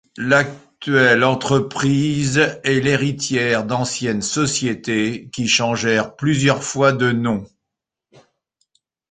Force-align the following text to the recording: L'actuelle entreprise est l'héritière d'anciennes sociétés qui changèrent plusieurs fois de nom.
L'actuelle 0.17 1.23
entreprise 1.23 2.39
est 2.63 2.79
l'héritière 2.79 3.63
d'anciennes 3.67 4.23
sociétés 4.23 5.29
qui 5.31 5.47
changèrent 5.47 6.15
plusieurs 6.15 6.63
fois 6.63 6.91
de 6.91 7.11
nom. 7.11 7.45